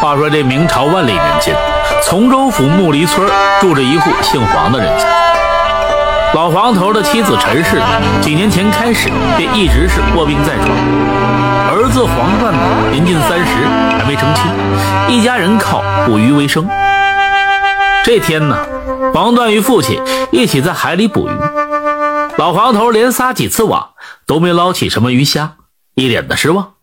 [0.00, 1.56] 话说这明朝万历年间，
[2.04, 3.28] 从州府木梨村
[3.60, 5.04] 住着一户姓黄的人家。
[6.34, 7.82] 老黄头的妻子陈氏，
[8.20, 10.70] 几年前开始便一直是卧病在床，
[11.68, 12.54] 儿子黄段
[12.92, 13.66] 年近三十
[13.98, 14.44] 还没成亲，
[15.08, 16.68] 一家人靠捕鱼为生。
[18.04, 18.56] 这天呢，
[19.12, 21.32] 黄段与父亲一起在海里捕鱼，
[22.36, 23.88] 老黄头连撒几次网
[24.26, 25.54] 都没捞起什么鱼虾，
[25.96, 26.74] 一脸的失望。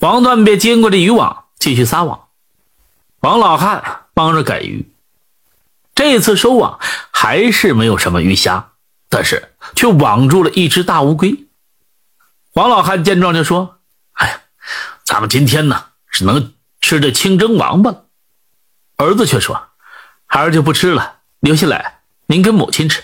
[0.00, 1.38] 黄段便经过这渔网。
[1.60, 2.28] 继续撒网，
[3.20, 4.90] 王老汉帮着赶鱼。
[5.94, 6.80] 这次收网
[7.12, 8.72] 还是没有什么鱼虾，
[9.10, 11.46] 但是却网住了一只大乌龟。
[12.54, 13.78] 王老汉见状就说
[14.16, 14.40] ：“哎呀，
[15.04, 18.06] 咱们今天呢只能吃这清蒸王八了。”
[18.96, 19.68] 儿子却说
[20.24, 23.02] ：“孩儿就不吃了，留下来您跟母亲吃，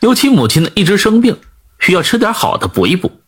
[0.00, 1.38] 尤其母亲呢一直生病，
[1.78, 3.20] 需要吃点好的补一补。”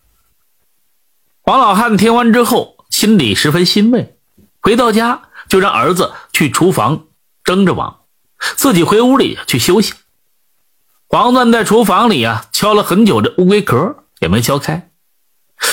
[1.45, 4.17] 王老汉听完之后，心里十分欣慰。
[4.63, 7.07] 回到家，就让儿子去厨房
[7.43, 8.03] 蒸着网，
[8.57, 9.93] 自己回屋里去休息。
[11.09, 14.91] 黄段在厨房里啊敲了很久，这乌龟壳也没敲开，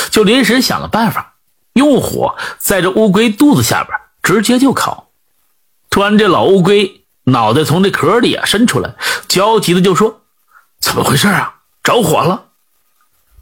[0.09, 1.36] 就临时想了办法，
[1.73, 5.11] 用火在这乌龟肚子下边直接就烤。
[5.91, 8.95] 突然，这老乌龟脑袋从这壳里啊伸出来，
[9.28, 10.23] 焦急的就说
[10.81, 11.61] ：“怎么回事啊？
[11.83, 12.47] 着火了！”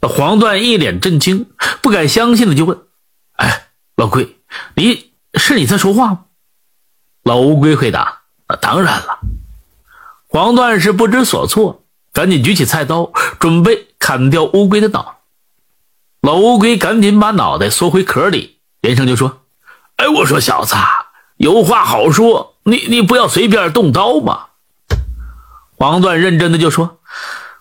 [0.06, 1.50] 黄段一脸震惊，
[1.80, 2.78] 不敢相信的就问
[3.36, 4.36] ：“哎，老龟，
[4.74, 6.20] 你？”是你在说话吗？
[7.24, 9.18] 老乌龟回答：“啊当然了。”
[10.28, 15.20] 黄段是不知所措，赶紧举起菜刀，准备砍掉乌龟的脑。
[16.20, 19.42] 老乌龟赶紧把脑袋缩回壳里，连声就说
[19.96, 20.74] ：“哎，我说小子，
[21.36, 24.46] 有话好说，你你不要随便动刀嘛。”
[25.76, 26.98] 黄段认真的就说：“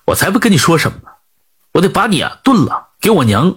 [0.08, 1.10] 我才不跟你说什么呢，
[1.74, 3.56] 我得把你啊炖了，给我娘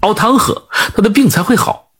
[0.00, 1.91] 熬汤喝，她的病才会好。”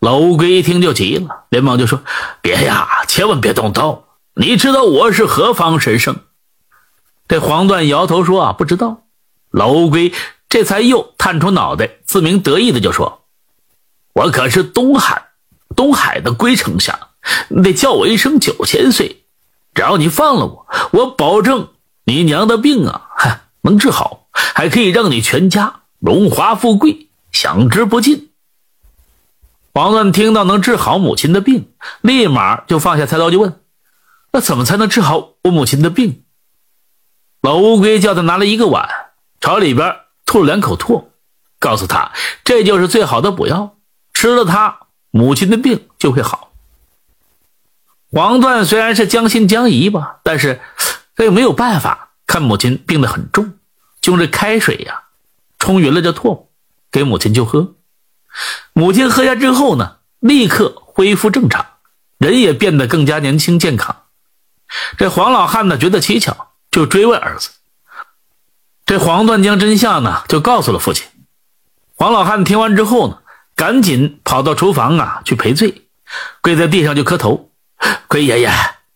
[0.00, 2.02] 老乌龟一听就急了，连忙就说
[2.40, 4.04] ：“别呀，千万别动刀！
[4.34, 6.20] 你知道我是何方神圣？”
[7.26, 9.02] 这黄段摇头说：“啊，不知道。”
[9.50, 10.12] 老乌龟
[10.48, 13.24] 这才又探出脑袋，自鸣得意的就说
[14.14, 15.30] ：“我可是东海，
[15.74, 16.96] 东海的龟丞相，
[17.48, 19.24] 你得叫我一声九千岁。
[19.74, 21.70] 只要你放了我，我保证
[22.04, 28.27] 你娘的病啊，哈，能治好，还可以让你全家荣华富贵，享之不尽。”
[29.78, 33.60] 黄段听到能治好母亲的病，立马就放下菜刀，就问
[34.32, 36.24] ：“那怎么才能治好我母亲的病？”
[37.42, 38.88] 老乌龟叫他拿了一个碗，
[39.40, 39.94] 朝里边
[40.26, 41.04] 吐了两口唾，
[41.60, 42.10] 告诉他
[42.42, 43.76] ：“这就是最好的补药，
[44.12, 44.80] 吃了它，
[45.12, 46.50] 母亲的病就会好。”
[48.10, 50.60] 黄段虽然是将信将疑吧，但是
[51.14, 53.52] 他又没有办法，看母亲病得很重，
[54.00, 55.04] 就用这开水呀
[55.56, 56.46] 冲匀了这唾，
[56.90, 57.76] 给母亲就喝。
[58.72, 61.66] 母亲喝下之后呢，立刻恢复正常，
[62.18, 64.04] 人也变得更加年轻健康。
[64.96, 66.36] 这黄老汉呢觉得蹊跷，
[66.70, 67.50] 就追问儿子。
[68.86, 71.06] 这黄段将真相呢就告诉了父亲。
[71.96, 73.18] 黄老汉听完之后呢，
[73.56, 75.88] 赶紧跑到厨房啊去赔罪，
[76.40, 77.50] 跪在地上就磕头
[78.06, 78.50] ：“龟爷爷，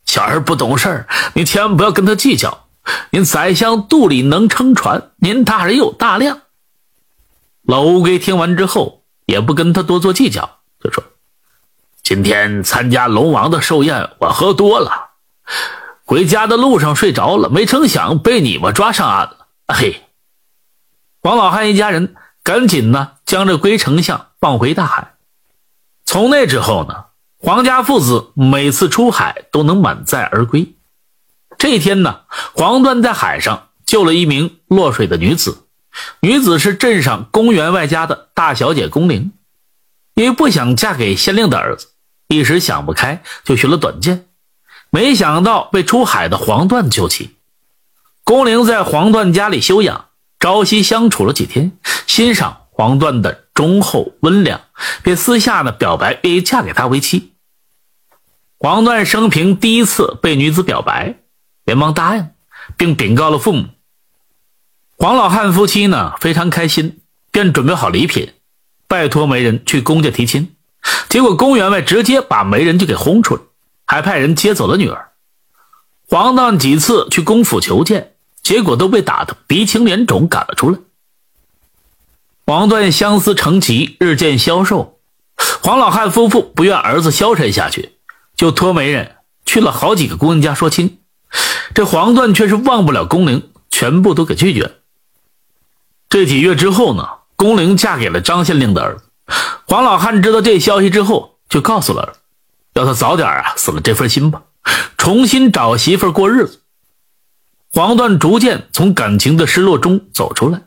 [0.07, 2.69] 小儿不懂事儿您千万不要跟他计较。
[3.11, 6.43] 您宰相肚里能撑船，您大人有大量。”
[7.67, 9.02] 老乌龟听完之后。
[9.27, 11.05] 也不跟他多做计较，就说
[12.03, 15.11] ：“今天参加龙王的寿宴，我喝多了，
[16.05, 20.03] 回家的路上睡着了，没成想被你们抓上岸了。”嘿，
[21.23, 25.15] 王老汉一家人赶紧呢将这龟丞相放回大海。
[26.05, 27.07] 从那之后呢，
[27.39, 30.75] 黄家父子每次出海都能满载而归。
[31.57, 32.23] 这一天呢，
[32.55, 35.69] 黄段在海上救了一名落水的女子。
[36.21, 39.33] 女子是镇上公员外家的大小姐宫铃，
[40.15, 41.89] 因为不想嫁给县令的儿子，
[42.29, 44.27] 一时想不开，就学了短剑，
[44.91, 47.37] 没想到被出海的黄段救起。
[48.25, 50.07] 宫玲在黄段家里休养，
[50.39, 51.77] 朝夕相处了几天，
[52.07, 54.61] 欣赏黄段的忠厚温良，
[55.03, 57.33] 便私下呢表白愿意嫁给他为妻。
[58.59, 61.17] 黄段生平第一次被女子表白，
[61.65, 62.31] 连忙答应，
[62.77, 63.67] 并禀告了父母。
[65.03, 67.01] 黄老汉夫妻呢非常开心，
[67.33, 68.35] 便准备好礼品，
[68.87, 70.55] 拜托媒人去公家提亲。
[71.09, 73.43] 结果公员外直接把媒人就给轰出了，
[73.85, 75.09] 还派人接走了女儿。
[76.09, 78.13] 黄段几次去公府求见，
[78.45, 80.79] 结果都被打得鼻青脸肿，赶了出来。
[82.47, 85.01] 黄段相思成疾，日渐消瘦。
[85.65, 87.97] 黄老汉夫妇不愿儿子消沉下去，
[88.37, 91.01] 就托媒人去了好几个姑娘家说亲。
[91.75, 94.71] 这黄段却是忘不了宫龄，全部都给拒绝了。
[96.13, 99.05] 这几月之后呢，龚玲嫁给了张县令的儿子。
[99.67, 102.19] 黄老汉知道这消息之后，就告诉了儿子。
[102.75, 104.43] 要他早点啊死了这份心吧，
[104.99, 106.61] 重新找媳妇过日子。
[107.73, 110.65] 黄段逐渐从感情的失落中走出来，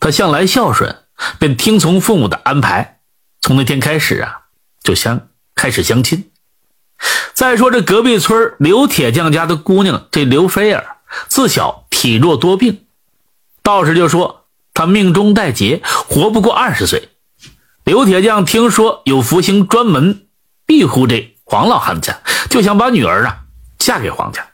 [0.00, 0.96] 他向来孝顺，
[1.38, 2.98] 便听从父母的安排。
[3.40, 4.46] 从那天开始啊，
[4.82, 6.28] 就相开始相亲。
[7.34, 10.96] 再说这隔壁村刘铁匠家的姑娘，这刘菲儿
[11.28, 12.84] 自小体弱多病，
[13.62, 14.35] 道士就说
[14.76, 17.08] 他命中带劫，活不过二十岁。
[17.82, 20.26] 刘铁匠听说有福星专门
[20.66, 22.20] 庇护这黄老汉家，
[22.50, 23.44] 就想把女儿啊
[23.78, 24.46] 嫁给黄家，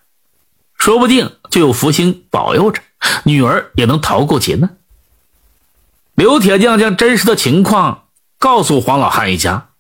[0.78, 2.80] 说不定就有福星保佑着，
[3.24, 4.76] 女儿也能逃过劫难。
[6.14, 8.04] 刘铁匠将真实的情况
[8.38, 9.70] 告诉黄老汉一家，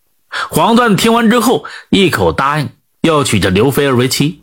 [0.50, 2.70] 黄段听完之后一口答应
[3.02, 4.42] 要娶这刘菲儿为妻。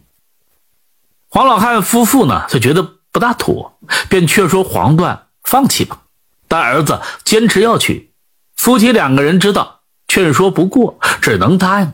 [1.27, 6.01] 黄老汉夫妇呢，就觉得不大妥，便劝说黄段放弃吧，
[6.47, 8.11] 但儿子坚持要娶。
[8.55, 11.91] 夫妻两个人知道劝说不过，只能答应。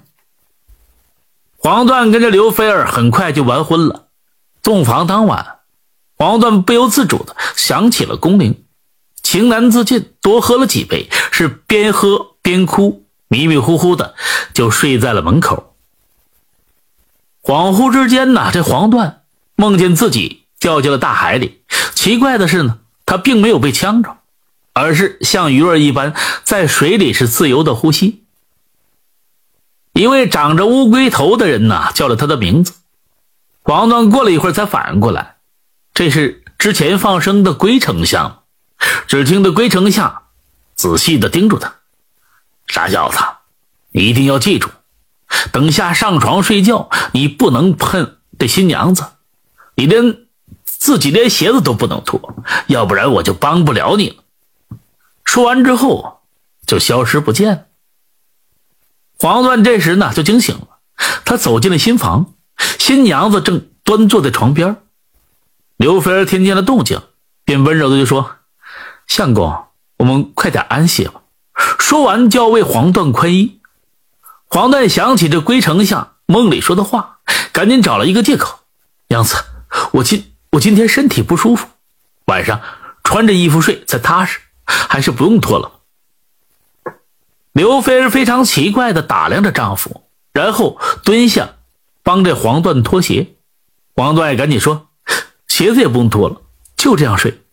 [1.55, 4.07] 黄段跟着刘菲儿很快就完婚了。
[4.61, 5.59] 洞房当晚，
[6.17, 8.65] 黄段不由自主的想起了宫玲，
[9.23, 14.15] 情难自禁，多喝了几杯，是边喝边哭，迷迷糊糊的
[14.53, 15.77] 就睡在了门口。
[17.41, 19.21] 恍惚之间呢，这黄段
[19.55, 21.61] 梦见自己掉进了大海里。
[21.93, 24.17] 奇怪的是呢，他并没有被呛着。
[24.77, 26.13] 而是像鱼儿一般
[26.43, 28.25] 在水里是自由的呼吸。
[29.93, 32.73] 一位长着乌龟头的人呐，叫了他的名字。
[33.63, 35.37] 王段过了一会儿才反应过来，
[35.93, 38.43] 这是之前放生的龟丞相。
[39.07, 40.23] 只听得龟丞相
[40.75, 41.75] 仔细的叮嘱他
[42.67, 43.17] ：“傻小子，
[43.91, 44.69] 你一定要记住，
[45.53, 49.05] 等下上床睡觉，你不能碰这新娘子，
[49.75, 50.24] 你连
[50.85, 52.21] 自己连鞋子都不能脱，
[52.67, 54.17] 要不然我就帮不了你了。”
[55.25, 56.19] 说完之后，
[56.67, 57.65] 就消失不见了。
[59.17, 60.67] 黄段这时呢就惊醒了，
[61.25, 62.33] 他走进了新房，
[62.77, 64.75] 新娘子正端坐在床边。
[65.77, 67.01] 刘菲儿听见了动静，
[67.43, 68.35] 便温柔的就说
[69.07, 69.65] ：“相公，
[69.97, 71.23] 我们快点安歇吧。”
[71.79, 73.59] 说完就要为黄段宽衣。
[74.45, 77.21] 黄段想起这龟丞相梦里说的话，
[77.51, 78.59] 赶紧找了一个借口
[79.09, 79.35] ：“娘子，
[79.93, 81.67] 我今我今天身体不舒服，
[82.25, 82.61] 晚上
[83.03, 85.73] 穿着衣服睡才踏实。”还是不用脱了。
[87.51, 91.57] 刘菲儿非常奇怪的打量着丈夫，然后蹲下
[92.01, 93.35] 帮这黄段脱鞋。
[93.95, 94.87] 黄段赶紧说
[95.47, 96.41] ：“鞋子也不用脱了，
[96.75, 97.43] 就这样睡。”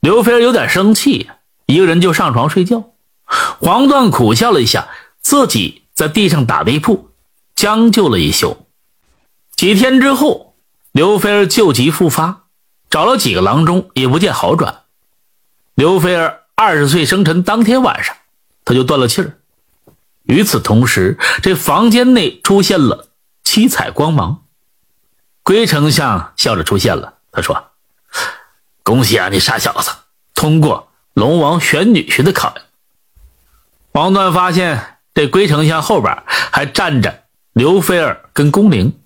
[0.00, 1.30] 刘菲儿有点生气，
[1.66, 2.90] 一个人就上床睡觉。
[3.60, 4.88] 黄段苦笑了一下，
[5.20, 7.10] 自己在地上打地铺，
[7.54, 8.66] 将就了一宿。
[9.54, 10.47] 几天之后，
[10.98, 12.46] 刘菲儿旧疾复发，
[12.90, 14.80] 找了几个郎中也不见好转。
[15.76, 18.16] 刘菲儿二十岁生辰当天晚上，
[18.64, 19.38] 她就断了气儿。
[20.24, 23.10] 与此同时，这房间内出现了
[23.44, 24.42] 七彩光芒。
[25.44, 27.70] 龟丞相笑着出现了，他说
[28.82, 29.92] ：“恭喜啊，你傻小子，
[30.34, 32.64] 通过龙王选女婿的考验。”
[33.94, 37.22] 王段发现这龟丞相后边还站着
[37.52, 38.98] 刘菲儿跟宫铃。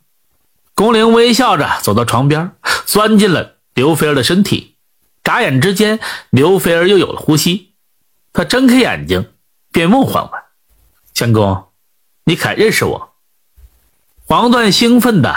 [0.83, 2.57] 红玲微笑着走到床边，
[2.87, 4.75] 钻进了刘菲儿的身体。
[5.23, 6.01] 眨眼之间，
[6.31, 7.75] 刘菲儿又有了呼吸。
[8.33, 9.31] 她睁开眼睛，
[9.71, 10.43] 便问黄段
[11.15, 11.69] ：“相公，
[12.25, 13.15] 你可认识我？”
[14.27, 15.33] 黄段兴奋地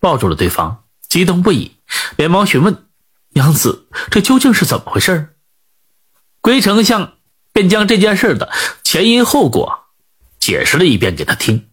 [0.00, 1.76] 抱住了对方，激动不已，
[2.18, 2.84] 连忙询问
[3.32, 5.34] ：“娘子，这究竟是怎么回事？”
[6.42, 7.14] 龟丞相
[7.54, 8.52] 便将这件事的
[8.84, 9.84] 前因后果
[10.38, 11.69] 解释了一遍给他听。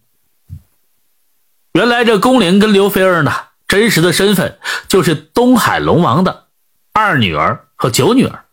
[1.78, 3.32] 原来这宫玲跟刘菲儿呢，
[3.68, 4.58] 真实的身份
[4.88, 6.46] 就是东海龙王的。
[6.92, 8.46] 二女儿和九女儿，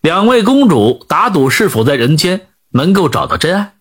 [0.00, 3.74] 两位公主打赌是否在人间能够找到真爱。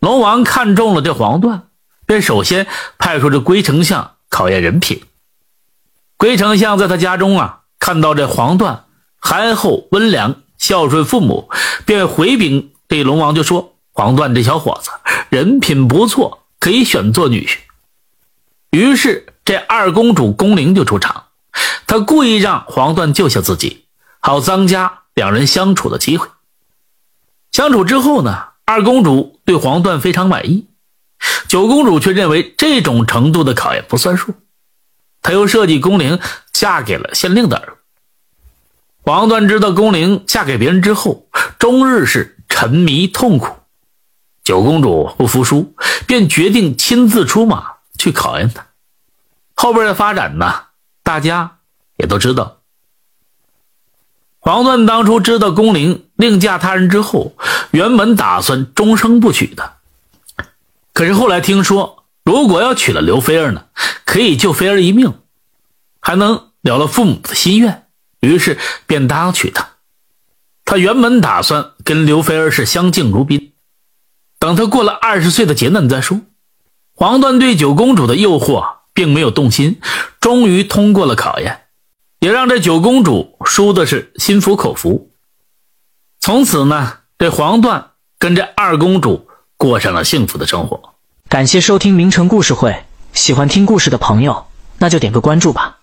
[0.00, 1.64] 龙王看中了这黄段，
[2.06, 2.66] 便首先
[2.96, 5.02] 派出这龟丞相考验人品。
[6.16, 8.86] 龟丞相在他家中啊，看到这黄段
[9.18, 11.50] 憨厚温良、孝顺父母，
[11.84, 14.90] 便回禀这龙王就说：“黄段这小伙子
[15.28, 17.58] 人品不错，可以选做女婿。”
[18.70, 21.26] 于是这二公主宫铃就出场。
[21.86, 23.86] 她故意让黄段救下自己，
[24.20, 26.28] 好增加两人相处的机会。
[27.52, 30.66] 相处之后呢，二公主对黄段非常满意，
[31.48, 34.34] 九公主却认为这种程度的考验不算数。
[35.22, 36.18] 她又设计宫铃
[36.52, 37.72] 嫁给了县令的儿子。
[39.02, 43.56] 黄段知道宫铃嫁给别人之后，终日是沉迷痛苦。
[44.44, 45.74] 九公主不服输，
[46.06, 48.66] 便决定亲自出马去考验他。
[49.54, 50.64] 后边的发展呢，
[51.02, 51.52] 大家。
[51.98, 52.58] 也都知道，
[54.38, 57.34] 黄段当初知道宫玲另嫁他人之后，
[57.70, 59.76] 原本打算终生不娶的，
[60.92, 63.64] 可是后来听说，如果要娶了刘菲儿呢，
[64.04, 65.14] 可以救菲儿一命，
[65.98, 67.86] 还能了了父母的心愿，
[68.20, 69.66] 于是便答应娶她。
[70.66, 73.54] 他原本打算跟刘菲儿是相敬如宾，
[74.38, 76.20] 等他过了二十岁的劫难再说。
[76.98, 79.78] 黄段对九公主的诱惑并没有动心，
[80.18, 81.64] 终于通过了考验，
[82.20, 85.10] 也让这九公主输的是心服口服。
[86.20, 90.94] 从此呢，这黄段跟这二公主过上了幸福的生活。
[91.28, 94.46] 感谢收听名城故事会，喜欢听故事的朋友，
[94.78, 95.80] 那就点个关注吧。